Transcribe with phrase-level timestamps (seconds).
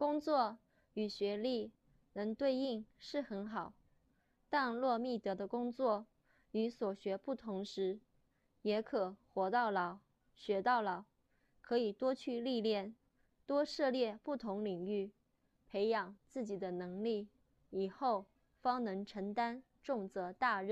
[0.00, 0.56] 工作
[0.94, 1.70] 与学历
[2.14, 3.74] 能对应是很好。
[4.48, 6.06] 但若觅得的工作
[6.52, 8.00] 与所学不同时
[8.62, 9.98] 也可活到老
[10.34, 11.04] 学到老
[11.60, 12.96] 可以多去历练
[13.44, 15.12] 多涉猎不同领域
[15.68, 17.28] 培养自己的能力
[17.68, 18.24] 以后
[18.62, 20.68] 方能承担重责大任。